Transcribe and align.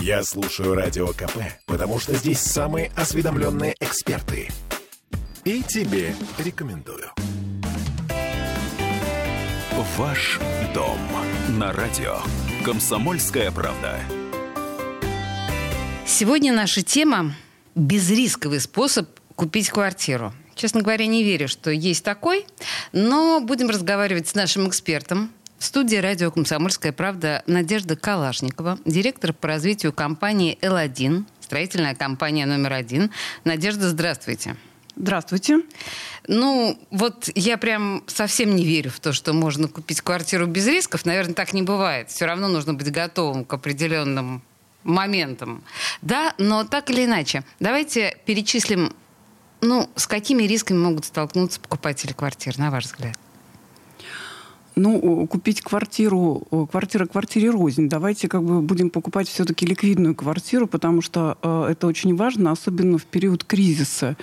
Я 0.00 0.22
слушаю 0.22 0.74
Радио 0.74 1.08
КП, 1.08 1.38
потому 1.66 1.98
что 1.98 2.14
здесь 2.14 2.40
самые 2.40 2.90
осведомленные 2.96 3.74
эксперты. 3.80 4.48
И 5.44 5.62
тебе 5.62 6.14
рекомендую. 6.38 7.10
Ваш 9.96 10.38
дом 10.74 10.98
на 11.48 11.72
радио. 11.72 12.18
Комсомольская 12.64 13.50
правда. 13.50 13.98
Сегодня 16.06 16.52
наша 16.52 16.82
тема– 16.82 17.34
безрисковый 17.74 18.60
способ 18.60 19.08
купить 19.34 19.70
квартиру. 19.70 20.32
Честно 20.54 20.82
говоря, 20.82 21.06
не 21.06 21.22
верю, 21.22 21.48
что 21.48 21.70
есть 21.70 22.04
такой, 22.04 22.46
но 22.92 23.40
будем 23.40 23.70
разговаривать 23.70 24.28
с 24.28 24.34
нашим 24.34 24.68
экспертом, 24.68 25.32
в 25.58 25.64
студии 25.64 25.96
радио 25.96 26.30
«Комсомольская 26.30 26.92
правда» 26.92 27.42
Надежда 27.46 27.96
Калашникова, 27.96 28.78
директор 28.84 29.32
по 29.32 29.48
развитию 29.48 29.92
компании 29.92 30.56
«Л1», 30.62 31.24
строительная 31.40 31.94
компания 31.94 32.46
номер 32.46 32.74
один. 32.74 33.10
Надежда, 33.44 33.88
здравствуйте. 33.88 34.56
Здравствуйте. 34.94 35.62
Ну, 36.26 36.78
вот 36.90 37.30
я 37.34 37.56
прям 37.56 38.04
совсем 38.06 38.54
не 38.54 38.64
верю 38.64 38.90
в 38.90 39.00
то, 39.00 39.12
что 39.12 39.32
можно 39.32 39.68
купить 39.68 40.00
квартиру 40.00 40.46
без 40.46 40.66
рисков. 40.66 41.04
Наверное, 41.04 41.34
так 41.34 41.52
не 41.52 41.62
бывает. 41.62 42.10
Все 42.10 42.26
равно 42.26 42.48
нужно 42.48 42.74
быть 42.74 42.90
готовым 42.90 43.44
к 43.44 43.52
определенным 43.52 44.42
моментам. 44.84 45.62
Да, 46.02 46.34
но 46.38 46.64
так 46.64 46.90
или 46.90 47.04
иначе, 47.04 47.44
давайте 47.60 48.16
перечислим, 48.26 48.92
ну, 49.60 49.90
с 49.96 50.06
какими 50.06 50.44
рисками 50.44 50.78
могут 50.78 51.04
столкнуться 51.04 51.60
покупатели 51.60 52.12
квартир, 52.12 52.58
на 52.58 52.70
ваш 52.70 52.84
взгляд? 52.84 53.16
Ну, 54.78 55.26
купить 55.26 55.60
квартиру, 55.60 56.46
квартира 56.70 57.06
квартире 57.06 57.50
рознь. 57.50 57.88
Давайте 57.88 58.28
как 58.28 58.44
бы 58.44 58.62
будем 58.62 58.90
покупать 58.90 59.28
все-таки 59.28 59.66
ликвидную 59.66 60.14
квартиру, 60.14 60.68
потому 60.68 61.02
что 61.02 61.36
э, 61.42 61.70
это 61.72 61.88
очень 61.88 62.14
важно, 62.14 62.52
особенно 62.52 62.96
в 62.96 63.04
период 63.04 63.42
кризиса. 63.42 64.16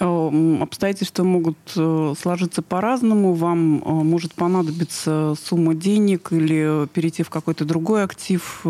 Э, 0.00 0.58
обстоятельства 0.62 1.22
могут 1.24 1.58
э, 1.76 2.14
сложиться 2.18 2.62
по-разному. 2.62 3.34
Вам 3.34 3.58
может 3.84 4.32
понадобиться 4.32 5.34
сумма 5.38 5.74
денег 5.74 6.32
или 6.32 6.88
перейти 6.94 7.22
в 7.22 7.28
какой-то 7.28 7.66
другой 7.66 8.04
актив. 8.04 8.64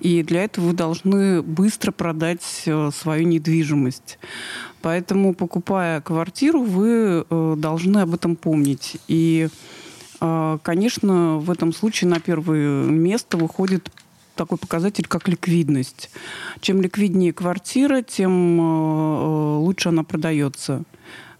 И 0.00 0.22
для 0.22 0.44
этого 0.44 0.68
вы 0.68 0.72
должны 0.72 1.42
быстро 1.42 1.92
продать 1.92 2.66
свою 2.94 3.26
недвижимость. 3.26 4.18
Поэтому, 4.80 5.34
покупая 5.34 6.00
квартиру, 6.00 6.62
вы 6.62 7.26
должны 7.28 7.98
об 7.98 8.14
этом 8.14 8.36
помнить. 8.36 8.96
И 9.06 9.50
конечно, 10.62 11.38
в 11.38 11.50
этом 11.50 11.72
случае 11.72 12.10
на 12.10 12.20
первое 12.20 12.84
место 12.84 13.36
выходит 13.36 13.90
такой 14.40 14.56
показатель, 14.58 15.06
как 15.06 15.28
ликвидность. 15.28 16.10
Чем 16.60 16.80
ликвиднее 16.80 17.32
квартира, 17.32 18.00
тем 18.02 18.58
а, 18.60 19.58
лучше 19.58 19.90
она 19.90 20.02
продается. 20.02 20.82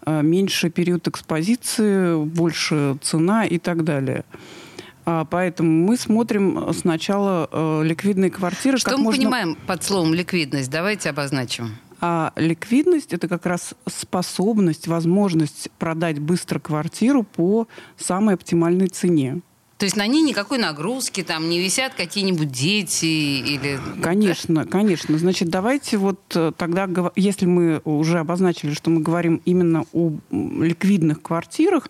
А, 0.03 0.21
меньше 0.21 0.69
период 0.69 1.09
экспозиции, 1.09 2.23
больше 2.23 2.99
цена 3.01 3.47
и 3.47 3.59
так 3.59 3.85
далее. 3.85 4.25
Поэтому 5.05 5.87
мы 5.87 5.97
смотрим 5.97 6.73
сначала 6.75 7.83
ликвидные 7.83 8.31
квартиры. 8.31 8.77
Что 8.79 8.97
мы 8.99 9.05
можно... 9.05 9.19
понимаем 9.19 9.57
под 9.67 9.83
словом 9.83 10.15
ликвидность? 10.15 10.71
Давайте 10.71 11.09
обозначим. 11.09 11.75
А 12.01 12.33
ликвидность– 12.37 13.13
это 13.15 13.29
как 13.29 13.45
раз 13.47 13.75
способность, 13.87 14.89
возможность 14.89 15.71
продать 15.79 16.19
быстро 16.19 16.59
квартиру 16.59 17.25
по 17.25 17.69
самой 17.99 18.35
оптимальной 18.35 18.89
цене. 18.89 19.43
То 19.81 19.87
есть 19.87 19.97
на 19.97 20.07
ней 20.07 20.21
никакой 20.21 20.59
нагрузки, 20.59 21.23
там 21.23 21.49
не 21.49 21.59
висят 21.59 21.95
какие-нибудь 21.95 22.53
дети 22.53 23.07
или... 23.07 23.81
Конечно, 24.03 24.67
конечно. 24.67 25.17
Значит, 25.17 25.49
давайте 25.49 25.97
вот 25.97 26.21
э, 26.35 26.53
тогда, 26.55 26.87
если 27.17 27.47
мы 27.47 27.81
уже 27.87 28.19
обозначили, 28.19 28.75
что 28.75 28.91
мы 28.91 29.01
говорим 29.01 29.41
именно 29.47 29.87
о 29.95 30.13
ликвидных 30.31 31.23
квартирах, 31.23 31.89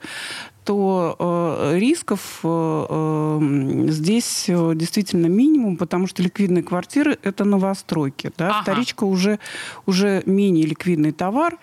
то 0.65 1.17
э, 1.19 1.79
рисков 1.81 2.41
э, 2.45 2.87
э, 2.89 3.87
здесь 3.89 4.45
э, 4.49 4.73
действительно 4.77 5.27
минимум, 5.27 5.77
потому 5.77 6.07
что 6.07 6.23
ликвидные 6.23 6.63
квартиры– 6.63 7.19
это 7.25 7.45
новостройки. 7.45 8.31
Да? 8.39 8.51
Ага. 8.51 8.63
Вторичка 8.63 9.03
уже, 9.03 9.41
уже 9.87 10.23
менее 10.27 10.65
ликвидный 10.65 11.11
товар, 11.11 11.59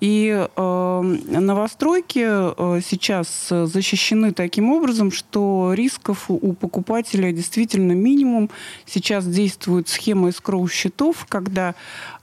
и 0.00 0.46
э, 0.56 1.00
новостройки 1.40 2.26
э, 2.26 2.80
сейчас 2.84 3.48
защищены 3.48 4.32
таким 4.32 4.70
образом, 4.70 5.10
что 5.10 5.72
рисков 5.74 6.26
у 6.28 6.52
покупателя 6.52 7.32
действительно 7.32 7.92
минимум. 7.92 8.50
Сейчас 8.84 9.26
действует 9.26 9.88
схема 9.88 10.28
эскроу-счетов, 10.28 11.24
когда 11.30 11.74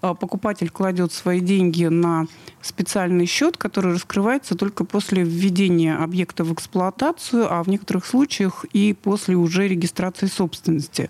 э, 0.03 0.13
покупатель 0.19 0.69
кладет 0.69 1.13
свои 1.13 1.39
деньги 1.39 1.85
на 1.85 2.27
специальный 2.61 3.25
счет, 3.25 3.57
который 3.57 3.93
раскрывается 3.93 4.55
только 4.55 4.85
после 4.85 5.23
введения 5.23 5.95
объекта 5.95 6.43
в 6.43 6.53
эксплуатацию, 6.53 7.51
а 7.51 7.63
в 7.63 7.67
некоторых 7.67 8.05
случаях 8.05 8.65
и 8.71 8.93
после 8.93 9.35
уже 9.35 9.67
регистрации 9.67 10.27
собственности. 10.27 11.09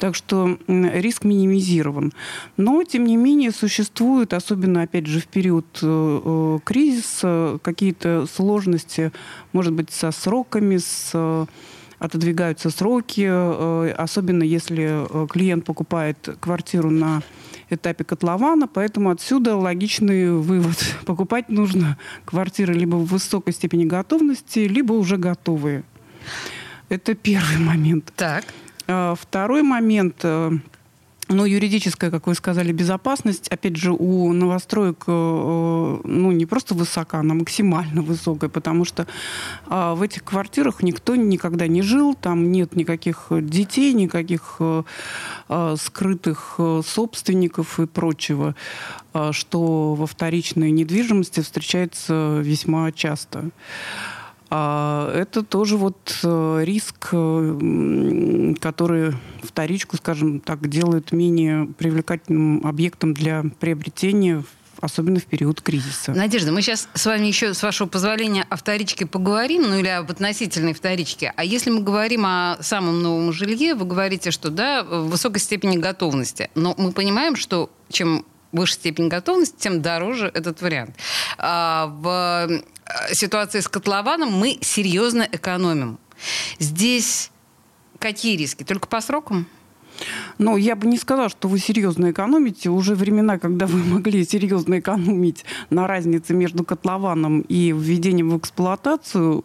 Так 0.00 0.14
что 0.14 0.58
риск 0.66 1.24
минимизирован. 1.24 2.12
Но, 2.56 2.82
тем 2.82 3.04
не 3.04 3.16
менее, 3.16 3.52
существует, 3.52 4.32
особенно, 4.32 4.82
опять 4.82 5.06
же, 5.06 5.20
в 5.20 5.26
период 5.26 5.66
э, 5.82 5.97
Э, 5.97 5.97
кризис, 6.64 7.20
какие-то 7.62 8.26
сложности, 8.26 9.12
может 9.52 9.72
быть, 9.72 9.90
со 9.90 10.10
сроками, 10.10 10.76
с 10.76 11.10
э, 11.14 11.46
отодвигаются 11.98 12.70
сроки, 12.70 13.26
э, 13.28 13.90
особенно 13.96 14.42
если 14.42 15.06
клиент 15.28 15.64
покупает 15.64 16.36
квартиру 16.40 16.90
на 16.90 17.22
этапе 17.70 18.04
котлована, 18.04 18.66
поэтому 18.66 19.10
отсюда 19.10 19.56
логичный 19.56 20.32
вывод. 20.32 20.76
Покупать 21.06 21.48
нужно 21.48 21.98
квартиры 22.24 22.74
либо 22.74 22.96
в 22.96 23.06
высокой 23.06 23.52
степени 23.52 23.84
готовности, 23.84 24.60
либо 24.60 24.92
уже 24.92 25.16
готовые. 25.16 25.84
Это 26.88 27.14
первый 27.14 27.58
момент. 27.58 28.12
Так. 28.16 28.44
Второй 28.86 29.62
момент 29.62 30.24
ну, 31.28 31.44
юридическая, 31.44 32.10
как 32.10 32.26
вы 32.26 32.34
сказали, 32.34 32.72
безопасность, 32.72 33.48
опять 33.48 33.76
же, 33.76 33.92
у 33.92 34.32
новостроек, 34.32 35.04
э, 35.06 36.00
ну, 36.04 36.32
не 36.32 36.46
просто 36.46 36.74
высока, 36.74 37.20
она 37.20 37.34
максимально 37.34 38.02
высокая, 38.02 38.48
потому 38.48 38.84
что 38.84 39.06
а, 39.66 39.94
в 39.94 40.02
этих 40.02 40.24
квартирах 40.24 40.82
никто 40.82 41.16
никогда 41.16 41.66
не 41.66 41.82
жил, 41.82 42.14
там 42.14 42.50
нет 42.50 42.76
никаких 42.76 43.26
детей, 43.30 43.92
никаких 43.92 44.56
э, 44.60 44.82
а, 45.48 45.76
скрытых 45.76 46.54
э, 46.58 46.82
собственников 46.86 47.78
и 47.78 47.86
прочего, 47.86 48.54
а, 49.12 49.32
что 49.32 49.94
во 49.94 50.06
вторичной 50.06 50.70
недвижимости 50.70 51.40
встречается 51.40 52.40
весьма 52.42 52.90
часто. 52.92 53.50
А 54.50 55.12
это 55.14 55.42
тоже 55.42 55.76
вот 55.76 56.20
э, 56.22 56.60
риск, 56.64 57.08
э, 57.12 58.54
который 58.60 59.12
вторичку, 59.42 59.96
скажем 59.96 60.40
так, 60.40 60.68
делает 60.68 61.12
менее 61.12 61.66
привлекательным 61.78 62.66
объектом 62.66 63.14
для 63.14 63.44
приобретения 63.60 64.44
особенно 64.80 65.18
в 65.18 65.24
период 65.24 65.60
кризиса. 65.60 66.12
Надежда, 66.12 66.52
мы 66.52 66.62
сейчас 66.62 66.88
с 66.94 67.06
вами 67.06 67.26
еще, 67.26 67.52
с 67.52 67.62
вашего 67.62 67.88
позволения, 67.88 68.46
о 68.48 68.56
вторичке 68.56 69.06
поговорим, 69.06 69.62
ну 69.62 69.78
или 69.78 69.88
об 69.88 70.10
относительной 70.10 70.72
вторичке. 70.72 71.32
А 71.36 71.44
если 71.44 71.70
мы 71.70 71.80
говорим 71.80 72.24
о 72.24 72.58
самом 72.60 73.02
новом 73.02 73.32
жилье, 73.32 73.74
вы 73.74 73.86
говорите, 73.86 74.30
что 74.30 74.50
да, 74.50 74.84
в 74.84 75.08
высокой 75.08 75.40
степени 75.40 75.76
готовности. 75.76 76.50
Но 76.54 76.74
мы 76.78 76.92
понимаем, 76.92 77.36
что 77.36 77.70
чем 77.90 78.24
выше 78.52 78.74
степень 78.74 79.08
готовности, 79.08 79.56
тем 79.58 79.82
дороже 79.82 80.30
этот 80.32 80.62
вариант. 80.62 80.96
А 81.38 81.86
в 81.86 82.48
э, 82.50 82.62
ситуации 83.12 83.60
с 83.60 83.68
котлованом 83.68 84.32
мы 84.32 84.58
серьезно 84.60 85.28
экономим. 85.30 85.98
Здесь 86.58 87.30
какие 87.98 88.36
риски? 88.36 88.64
Только 88.64 88.88
по 88.88 89.00
срокам? 89.00 89.46
Ну, 90.38 90.56
я 90.56 90.76
бы 90.76 90.86
не 90.86 90.96
сказала, 90.96 91.28
что 91.28 91.48
вы 91.48 91.58
серьезно 91.58 92.10
экономите. 92.12 92.70
Уже 92.70 92.94
времена, 92.94 93.38
когда 93.38 93.66
вы 93.66 93.78
могли 93.94 94.24
серьезно 94.24 94.78
экономить 94.78 95.44
на 95.70 95.86
разнице 95.86 96.34
между 96.34 96.64
котлованом 96.64 97.40
и 97.40 97.72
введением 97.72 98.30
в 98.30 98.38
эксплуатацию, 98.38 99.42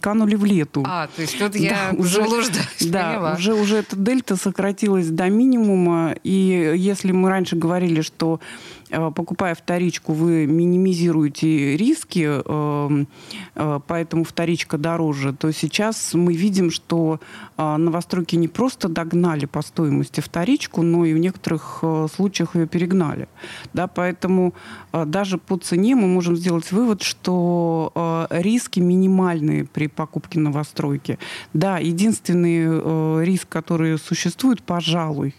канули 0.00 0.34
в 0.34 0.44
лету. 0.44 0.84
А, 0.86 1.08
то 1.14 1.22
есть 1.22 1.38
тут 1.38 1.54
я 1.56 1.90
да, 1.92 1.98
уже 1.98 2.22
заблуждаюсь. 2.22 2.68
Да, 2.88 3.34
уже, 3.38 3.54
уже 3.54 3.76
эта 3.78 3.96
дельта 3.96 4.36
сократилась 4.36 5.08
до 5.08 5.28
минимума. 5.28 6.14
И 6.22 6.74
если 6.76 7.12
мы 7.12 7.28
раньше 7.28 7.56
говорили, 7.56 8.00
что 8.00 8.40
Э, 8.87 8.87
покупая 8.90 9.54
вторичку, 9.54 10.12
вы 10.12 10.46
минимизируете 10.46 11.76
риски, 11.76 12.26
эм, 12.26 13.08
э, 13.54 13.80
поэтому 13.86 14.24
вторичка 14.24 14.78
дороже, 14.78 15.32
то 15.32 15.52
сейчас 15.52 16.14
мы 16.14 16.34
видим, 16.34 16.70
что 16.70 17.20
э, 17.56 17.76
новостройки 17.76 18.36
не 18.36 18.48
просто 18.48 18.88
догнали 18.88 19.46
по 19.46 19.62
стоимости 19.62 20.20
вторичку, 20.20 20.82
но 20.82 21.04
и 21.04 21.14
в 21.14 21.18
некоторых 21.18 21.84
случаях 22.14 22.56
ее 22.56 22.66
перегнали. 22.66 23.28
Да, 23.72 23.86
поэтому 23.86 24.54
даже 24.92 25.38
по 25.38 25.56
цене 25.56 25.94
мы 25.94 26.06
можем 26.06 26.36
сделать 26.36 26.72
вывод, 26.72 27.02
что 27.02 28.26
риски 28.30 28.80
минимальные 28.80 29.64
при 29.64 29.88
покупке 29.88 30.38
новостройки. 30.38 31.18
Да, 31.52 31.78
единственный 31.78 33.24
риск, 33.24 33.48
который 33.48 33.98
существует, 33.98 34.62
пожалуй, 34.62 35.34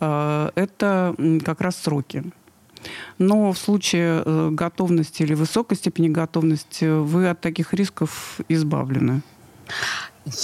это 0.00 1.14
как 1.44 1.60
раз 1.60 1.76
сроки. 1.76 2.24
Но 3.18 3.52
в 3.52 3.58
случае 3.58 4.22
э, 4.24 4.48
готовности 4.50 5.22
или 5.22 5.34
высокой 5.34 5.76
степени 5.76 6.08
готовности 6.08 6.84
вы 6.84 7.28
от 7.28 7.40
таких 7.40 7.72
рисков 7.74 8.40
избавлены. 8.48 9.22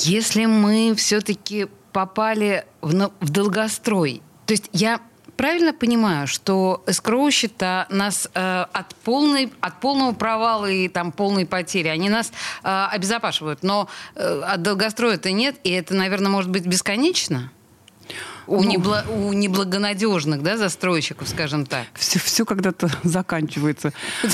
Если 0.04 0.46
мы 0.46 0.94
все-таки 0.96 1.66
попали 1.92 2.64
в, 2.80 3.10
в 3.20 3.30
долгострой, 3.30 4.22
то 4.46 4.52
есть 4.52 4.68
я 4.72 5.00
правильно 5.36 5.72
понимаю, 5.72 6.26
что 6.26 6.82
эскроу 6.86 7.30
счета 7.30 7.86
нас 7.90 8.28
э, 8.34 8.64
от, 8.72 8.94
полной, 8.96 9.52
от 9.60 9.80
полного 9.80 10.12
провала 10.12 10.70
и 10.70 10.88
там, 10.88 11.12
полной 11.12 11.46
потери, 11.46 11.88
они 11.88 12.08
нас 12.08 12.32
э, 12.62 12.86
обезопашивают, 12.90 13.62
но 13.62 13.88
э, 14.14 14.42
от 14.46 14.62
долгостроя-то 14.62 15.32
нет, 15.32 15.56
и 15.64 15.70
это, 15.70 15.94
наверное, 15.94 16.30
может 16.30 16.50
быть 16.50 16.66
бесконечно? 16.66 17.50
У, 18.46 18.62
ну, 18.62 18.70
небло, 18.70 19.04
у 19.08 19.32
неблагонадежных 19.32 20.42
да, 20.42 20.56
застройщиков, 20.56 21.28
скажем 21.28 21.66
так. 21.66 21.86
Все, 21.94 22.18
все 22.18 22.44
когда-то 22.44 22.88
заканчивается. 23.02 23.92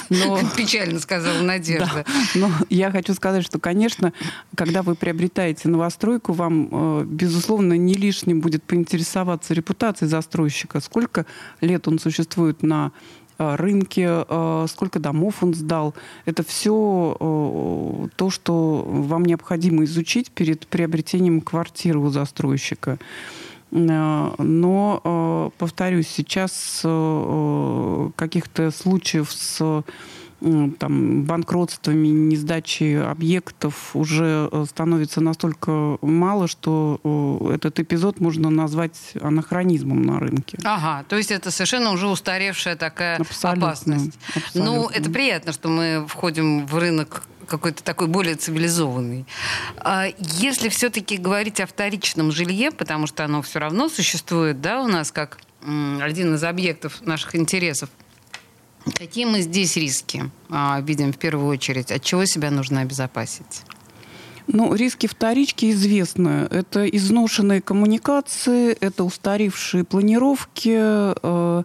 Но... 0.08 0.40
Печально 0.56 1.00
сказала 1.00 1.40
Надежда. 1.42 2.04
Да. 2.06 2.12
Но 2.34 2.50
я 2.70 2.90
хочу 2.90 3.14
сказать, 3.14 3.44
что, 3.44 3.58
конечно, 3.58 4.12
когда 4.54 4.82
вы 4.82 4.94
приобретаете 4.94 5.68
новостройку, 5.68 6.32
вам, 6.32 6.68
э, 6.70 7.04
безусловно, 7.04 7.74
не 7.74 7.94
лишним 7.94 8.40
будет 8.40 8.62
поинтересоваться 8.62 9.54
репутацией 9.54 10.08
застройщика. 10.08 10.80
Сколько 10.80 11.26
лет 11.60 11.86
он 11.88 11.98
существует 11.98 12.62
на 12.62 12.92
э, 13.38 13.56
рынке, 13.56 14.24
э, 14.28 14.66
сколько 14.68 14.98
домов 14.98 15.42
он 15.42 15.54
сдал. 15.54 15.94
Это 16.24 16.42
все 16.42 18.08
то, 18.16 18.30
что 18.30 18.84
вам 18.86 19.24
необходимо 19.24 19.84
изучить 19.84 20.30
перед 20.30 20.66
приобретением 20.66 21.40
квартиры 21.40 21.98
у 21.98 22.08
застройщика. 22.10 22.98
Э, 23.70 24.34
но, 24.38 25.00
э, 25.04 25.50
повторюсь, 25.58 26.08
сейчас 26.08 26.80
э, 26.84 28.10
каких-то 28.16 28.70
случаев 28.70 29.32
с 29.32 29.84
там, 30.40 31.24
банкротствами, 31.24 32.06
не 32.06 32.36
сдачей 32.36 33.02
объектов 33.02 33.96
уже 33.96 34.48
становится 34.70 35.20
настолько 35.20 35.98
мало, 36.00 36.46
что 36.46 37.00
этот 37.52 37.80
эпизод 37.80 38.20
можно 38.20 38.48
назвать 38.48 39.14
анахронизмом 39.20 40.02
на 40.02 40.20
рынке. 40.20 40.56
Ага, 40.62 41.04
то 41.08 41.16
есть 41.16 41.32
это 41.32 41.50
совершенно 41.50 41.90
уже 41.90 42.06
устаревшая 42.06 42.76
такая 42.76 43.16
абсолютно, 43.16 43.66
опасность. 43.66 44.16
Абсолютно. 44.36 44.64
Ну, 44.64 44.88
это 44.88 45.10
приятно, 45.10 45.50
что 45.50 45.68
мы 45.70 46.06
входим 46.06 46.66
в 46.66 46.78
рынок 46.78 47.24
какой-то 47.48 47.82
такой 47.82 48.06
более 48.06 48.36
цивилизованный. 48.36 49.26
А 49.78 50.06
если 50.18 50.68
все-таки 50.68 51.16
говорить 51.16 51.60
о 51.60 51.66
вторичном 51.66 52.30
жилье, 52.30 52.70
потому 52.70 53.06
что 53.06 53.24
оно 53.24 53.42
все 53.42 53.58
равно 53.58 53.88
существует, 53.88 54.60
да, 54.60 54.82
у 54.82 54.86
нас 54.86 55.10
как 55.10 55.38
один 56.00 56.34
из 56.34 56.44
объектов 56.44 57.00
наших 57.02 57.34
интересов, 57.34 57.90
какие 58.94 59.24
мы 59.24 59.40
здесь 59.40 59.76
риски 59.76 60.30
а, 60.48 60.80
видим 60.80 61.12
в 61.12 61.18
первую 61.18 61.48
очередь? 61.48 61.90
От 61.90 62.02
чего 62.02 62.24
себя 62.24 62.50
нужно 62.50 62.80
обезопасить? 62.80 63.62
Ну, 64.50 64.74
риски 64.74 65.06
вторички 65.06 65.70
известны. 65.70 66.48
Это 66.50 66.86
изношенные 66.86 67.60
коммуникации, 67.60 68.72
это 68.80 69.04
устаревшие 69.04 69.84
планировки, 69.84 70.74
э, 70.74 71.62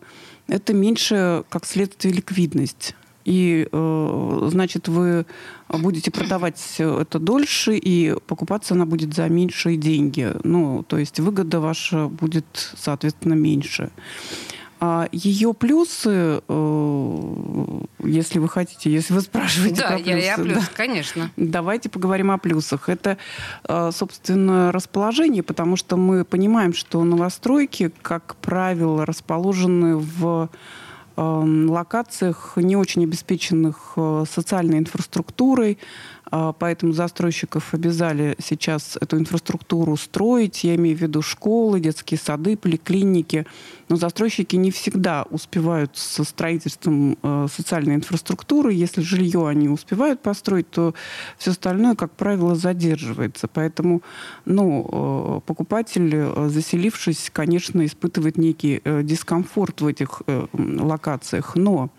это 0.47 0.73
меньше, 0.73 1.45
как 1.49 1.65
следствие, 1.65 2.13
ликвидность. 2.13 2.95
И, 3.25 3.67
э, 3.71 4.47
значит, 4.51 4.87
вы 4.87 5.25
будете 5.69 6.11
продавать 6.11 6.75
это 6.77 7.19
дольше, 7.19 7.75
и 7.75 8.15
покупаться 8.27 8.73
она 8.73 8.85
будет 8.85 9.13
за 9.13 9.29
меньшие 9.29 9.77
деньги. 9.77 10.31
Ну, 10.43 10.83
то 10.83 10.97
есть 10.97 11.19
выгода 11.19 11.59
ваша 11.59 12.07
будет, 12.07 12.73
соответственно, 12.75 13.33
меньше. 13.33 13.91
А 14.85 15.07
ее 15.13 15.53
плюсы, 15.53 16.41
э, 16.45 17.79
если 18.03 18.39
вы 18.39 18.49
хотите, 18.49 18.91
если 18.91 19.13
вы 19.13 19.21
спрашиваете 19.21 19.79
да, 19.79 19.87
про 19.87 19.95
плюсы. 19.99 20.11
Да, 20.11 20.17
я 20.17 20.35
плюс, 20.35 20.57
да, 20.57 20.63
конечно. 20.75 21.31
Давайте 21.37 21.87
поговорим 21.87 22.31
о 22.31 22.37
плюсах. 22.37 22.89
Это, 22.89 23.17
э, 23.65 23.91
собственно, 23.93 24.73
расположение, 24.73 25.41
потому 25.41 25.77
что 25.77 25.95
мы 25.95 26.25
понимаем, 26.25 26.73
что 26.73 27.01
новостройки, 27.05 27.93
как 28.01 28.35
правило, 28.41 29.05
расположены 29.05 29.95
в 29.95 30.49
локациях, 31.15 32.53
не 32.55 32.75
очень 32.75 33.03
обеспеченных 33.03 33.93
э, 33.95 34.25
социальной 34.29 34.79
инфраструктурой, 34.79 35.77
поэтому 36.59 36.93
застройщиков 36.93 37.73
обязали 37.73 38.35
сейчас 38.39 38.97
эту 38.99 39.17
инфраструктуру 39.17 39.95
строить. 39.97 40.63
Я 40.63 40.75
имею 40.75 40.97
в 40.97 41.01
виду 41.01 41.21
школы, 41.21 41.79
детские 41.79 42.17
сады, 42.17 42.57
поликлиники. 42.57 43.45
Но 43.89 43.97
застройщики 43.97 44.55
не 44.55 44.71
всегда 44.71 45.23
успевают 45.29 45.95
со 45.95 46.23
строительством 46.23 47.17
э, 47.21 47.47
социальной 47.53 47.95
инфраструктуры. 47.95 48.73
Если 48.73 49.01
жилье 49.01 49.47
они 49.47 49.69
успевают 49.69 50.21
построить, 50.21 50.69
то 50.71 50.95
все 51.37 51.51
остальное, 51.51 51.95
как 51.95 52.11
правило, 52.13 52.55
задерживается. 52.55 53.47
Поэтому 53.47 54.01
ну, 54.45 54.89
э, 54.91 55.41
покупатель, 55.45 56.11
э, 56.13 56.49
заселившись, 56.49 57.29
конечно, 57.31 57.85
испытывает 57.85 58.37
некий 58.37 58.81
дискомфорт 59.03 59.81
в 59.81 59.87
этих 59.87 60.23
локациях. 60.53 61.55
Но 61.55 61.83
а 61.83 61.89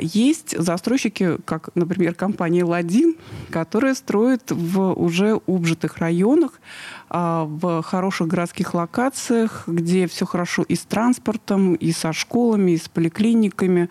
есть 0.00 0.58
застройщики, 0.58 1.38
как, 1.44 1.70
например, 1.74 2.14
компания 2.14 2.64
«Ладин», 2.64 3.16
которая 3.50 3.94
строит 3.94 4.50
в 4.50 4.92
уже 4.94 5.40
убжитых 5.46 5.98
районах, 5.98 6.60
а, 7.08 7.44
в 7.44 7.82
хороших 7.82 8.28
городских 8.28 8.74
локациях, 8.74 9.64
где 9.66 10.06
все 10.06 10.26
хорошо 10.26 10.62
и 10.62 10.74
с 10.74 10.80
транспортом, 10.80 11.74
и 11.74 11.92
со 11.92 12.12
школами, 12.12 12.72
и 12.72 12.78
с 12.78 12.88
поликлиниками. 12.88 13.88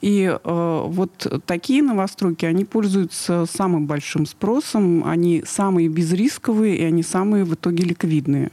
И 0.00 0.24
э, 0.24 0.38
вот 0.86 1.42
такие 1.46 1.80
новостройки, 1.80 2.44
они 2.44 2.64
пользуются 2.64 3.46
самым 3.46 3.86
большим 3.86 4.26
спросом, 4.26 5.04
они 5.04 5.44
самые 5.46 5.86
безрисковые, 5.86 6.76
и 6.76 6.82
они 6.82 7.04
самые 7.04 7.44
в 7.44 7.54
итоге 7.54 7.84
ликвидные. 7.84 8.50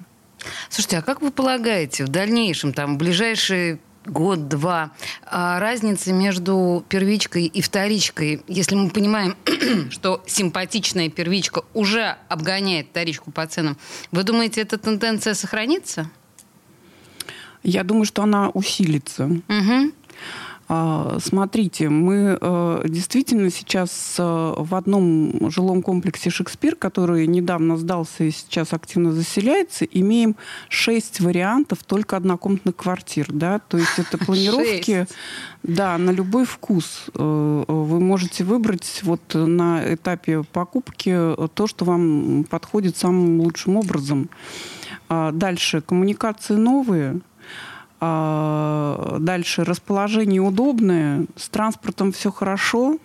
Слушайте, 0.70 1.00
а 1.00 1.02
как 1.02 1.22
вы 1.22 1.32
полагаете, 1.32 2.06
в 2.06 2.10
дальнейшем, 2.10 2.72
там, 2.72 2.96
в 2.96 2.98
ближайшие 3.00 3.80
год-два. 4.10 4.92
А 5.26 5.60
разница 5.60 6.12
между 6.14 6.84
первичкой 6.90 7.46
и 7.46 7.62
вторичкой, 7.62 8.44
если 8.48 8.76
мы 8.76 8.90
понимаем, 8.90 9.36
что 9.92 10.24
симпатичная 10.28 11.10
первичка 11.10 11.64
уже 11.74 12.18
обгоняет 12.28 12.88
вторичку 12.88 13.32
по 13.32 13.46
ценам, 13.48 13.78
вы 14.12 14.24
думаете, 14.24 14.62
эта 14.62 14.78
тенденция 14.78 15.34
сохранится? 15.34 16.10
Я 17.64 17.84
думаю, 17.84 18.06
что 18.06 18.24
она 18.24 18.50
усилится. 18.50 19.26
Угу. 19.26 19.92
А, 20.72 21.18
смотрите, 21.20 21.90
мы 21.90 22.38
э, 22.40 22.82
действительно 22.86 23.50
сейчас 23.50 24.18
э, 24.20 24.24
в 24.24 24.76
одном 24.76 25.50
жилом 25.50 25.82
комплексе 25.82 26.30
«Шекспир», 26.30 26.76
который 26.76 27.26
недавно 27.26 27.76
сдался 27.76 28.26
и 28.26 28.30
сейчас 28.30 28.72
активно 28.72 29.12
заселяется, 29.12 29.86
имеем 29.86 30.36
шесть 30.68 31.22
вариантов 31.22 31.80
только 31.84 32.18
однокомнатных 32.18 32.76
квартир. 32.76 33.26
Да? 33.32 33.58
То 33.58 33.80
есть 33.80 33.98
это 33.98 34.18
планировки 34.24 35.08
да, 35.64 35.98
на 35.98 36.12
любой 36.12 36.46
вкус. 36.46 37.06
Э, 37.16 37.64
вы 37.68 38.00
можете 38.00 38.44
выбрать 38.44 39.02
вот 39.02 39.22
на 39.34 39.92
этапе 39.92 40.44
покупки 40.44 41.18
то, 41.56 41.66
что 41.66 41.84
вам 41.84 42.46
подходит 42.48 42.96
самым 42.96 43.42
лучшим 43.42 43.76
образом. 43.76 44.30
А 45.08 45.32
дальше 45.32 45.82
коммуникации 45.82 46.54
новые– 46.54 47.22
дальше 48.00 49.64
расположение 49.64 50.42
удобное, 50.42 51.26
с 51.36 51.50
транспортом 51.50 52.12
все 52.12 52.32
хорошо. 52.32 52.98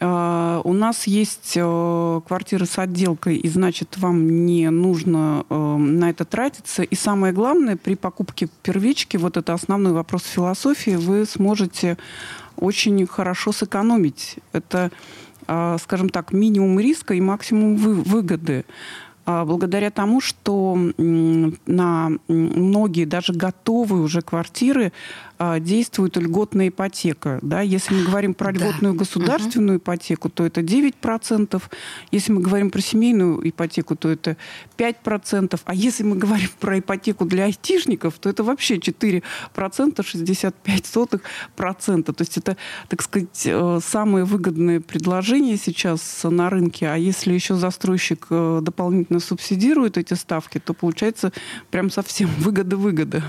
А, 0.00 0.60
у 0.64 0.72
нас 0.72 1.06
есть 1.06 1.52
э, 1.56 2.20
квартиры 2.26 2.66
с 2.66 2.78
отделкой, 2.78 3.36
и 3.36 3.48
значит, 3.48 3.96
вам 3.96 4.46
не 4.46 4.70
нужно 4.70 5.44
э, 5.48 5.54
на 5.54 6.10
это 6.10 6.24
тратиться. 6.24 6.82
И 6.82 6.94
самое 6.94 7.32
главное, 7.32 7.76
при 7.76 7.94
покупке 7.94 8.48
первички, 8.62 9.16
вот 9.16 9.36
это 9.36 9.52
основной 9.54 9.92
вопрос 9.92 10.24
философии, 10.24 10.96
вы 10.96 11.24
сможете 11.26 11.96
очень 12.56 13.06
хорошо 13.06 13.52
сэкономить. 13.52 14.36
Это, 14.52 14.90
а, 15.46 15.78
скажем 15.78 16.08
так, 16.08 16.32
минимум 16.32 16.78
риска 16.80 17.14
и 17.14 17.20
максимум 17.20 17.76
выгоды. 17.76 18.64
А, 19.26 19.44
благодаря 19.44 19.90
тому, 19.90 20.20
что 20.20 20.76
на 20.98 22.10
многие 22.28 23.04
даже 23.04 23.32
готовые 23.32 24.02
уже 24.02 24.20
квартиры 24.20 24.92
действует 25.60 26.16
льготная 26.16 26.68
ипотека. 26.68 27.38
Да? 27.42 27.60
Если 27.60 27.94
мы 27.94 28.04
говорим 28.04 28.34
про 28.34 28.52
льготную 28.52 28.94
да. 28.94 28.98
государственную 28.98 29.76
угу. 29.76 29.82
ипотеку, 29.82 30.28
то 30.28 30.44
это 30.44 30.60
9%. 30.60 31.62
Если 32.10 32.32
мы 32.32 32.40
говорим 32.40 32.70
про 32.70 32.80
семейную 32.80 33.48
ипотеку, 33.48 33.96
то 33.96 34.08
это 34.08 34.36
5%. 34.76 35.60
А 35.64 35.74
если 35.74 36.02
мы 36.02 36.16
говорим 36.16 36.50
про 36.60 36.78
ипотеку 36.78 37.24
для 37.24 37.44
айтишников, 37.44 38.18
то 38.18 38.28
это 38.28 38.42
вообще 38.44 38.76
4%, 38.76 39.22
65 40.02 40.86
сотых 40.86 41.20
процента. 41.56 42.12
То 42.12 42.22
есть 42.22 42.38
это, 42.38 42.56
так 42.88 43.02
сказать, 43.02 43.42
э, 43.44 43.80
самое 43.82 44.24
выгодное 44.24 44.80
предложение 44.80 45.56
сейчас 45.56 46.20
на 46.24 46.50
рынке. 46.50 46.88
А 46.88 46.96
если 46.96 47.32
еще 47.32 47.54
застройщик 47.54 48.26
э, 48.30 48.60
дополнительно 48.62 49.20
субсидирует 49.20 49.98
эти 49.98 50.14
ставки, 50.14 50.58
то 50.58 50.74
получается 50.74 51.32
прям 51.70 51.90
совсем 51.90 52.30
выгода-выгода. 52.38 53.22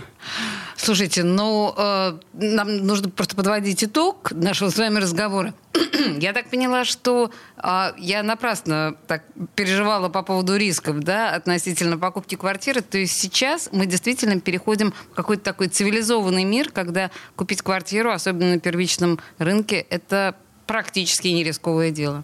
Слушайте, 0.85 1.23
ну, 1.23 1.73
э, 1.75 2.19
нам 2.33 2.77
нужно 2.77 3.09
просто 3.09 3.35
подводить 3.35 3.83
итог 3.83 4.31
нашего 4.31 4.69
с 4.69 4.77
вами 4.77 4.99
разговора. 4.99 5.55
я 6.19 6.31
так 6.31 6.51
поняла, 6.51 6.85
что 6.85 7.31
э, 7.57 7.93
я 7.97 8.21
напрасно 8.21 8.95
так 9.07 9.23
переживала 9.55 10.09
по 10.09 10.21
поводу 10.21 10.55
рисков, 10.55 10.99
да, 10.99 11.31
относительно 11.31 11.97
покупки 11.97 12.35
квартиры. 12.35 12.81
То 12.81 12.99
есть 12.99 13.19
сейчас 13.19 13.69
мы 13.71 13.87
действительно 13.87 14.39
переходим 14.39 14.93
в 15.11 15.15
какой-то 15.15 15.43
такой 15.43 15.69
цивилизованный 15.69 16.43
мир, 16.43 16.69
когда 16.69 17.09
купить 17.35 17.63
квартиру, 17.63 18.11
особенно 18.11 18.53
на 18.53 18.59
первичном 18.59 19.19
рынке, 19.39 19.87
это 19.89 20.35
практически 20.67 21.29
не 21.29 21.43
рисковое 21.43 21.89
дело. 21.89 22.23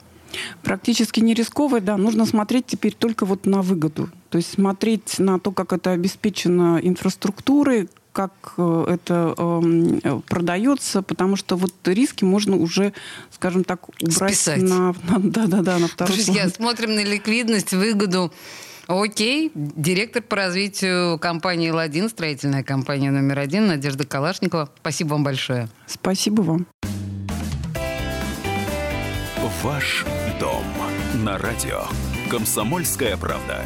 Практически 0.62 1.20
не 1.20 1.34
рисковое, 1.34 1.82
да. 1.82 1.98
Нужно 1.98 2.28
смотреть 2.28 2.68
теперь 2.68 2.94
только 2.94 3.26
вот 3.26 3.48
на 3.48 3.64
выгоду. 3.64 4.12
То 4.30 4.38
есть 4.38 4.54
смотреть 4.54 5.18
на 5.18 5.40
то, 5.40 5.52
как 5.52 5.74
это 5.74 5.92
обеспечено 5.92 6.80
инфраструктурой, 6.82 7.90
как 8.12 8.32
э, 8.58 8.86
это 8.88 9.34
э, 9.38 10.22
продается, 10.28 11.02
потому 11.02 11.36
что 11.36 11.56
вот 11.56 11.74
риски 11.86 12.24
можно 12.24 12.56
уже, 12.58 12.94
скажем 13.32 13.64
так, 13.64 13.90
убрать 14.02 14.36
Списать. 14.36 14.62
на, 14.62 14.94
на, 15.10 15.20
да, 15.20 15.48
да, 15.48 15.62
да, 15.62 15.80
на 15.80 15.88
второй 15.88 16.16
Друзья, 16.16 16.44
план. 16.44 16.54
смотрим 16.54 16.96
на 16.96 17.04
ликвидность, 17.04 17.74
выгоду. 17.74 18.32
Окей, 18.88 19.52
директор 19.56 20.22
по 20.22 20.36
развитию 20.36 21.18
компании 21.20 21.70
«Ладин», 21.70 22.10
строительная 22.10 22.64
компания 22.64 23.12
номер 23.12 23.40
один, 23.40 23.68
Надежда 23.68 24.06
Калашникова. 24.06 24.70
Спасибо 24.82 25.10
вам 25.14 25.24
большое. 25.24 25.70
Спасибо 25.88 26.42
вам. 26.42 26.68
Ваш 29.64 30.06
дом 30.40 30.64
на 31.24 31.38
радио. 31.38 31.84
Комсомольская 32.32 33.16
правда. 33.16 33.64